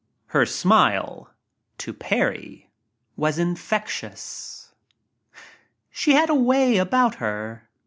Her 0.29 0.47
smile— 0.47 1.29
to 1.77 1.93
Parry— 1.93 2.71
was 3.23 3.37
infectious. 3.37 4.73
She 5.91 6.13
had 6.13 6.27
"a 6.31 6.33
way" 6.33 6.77
about 6.77 7.13
her. 7.21 7.69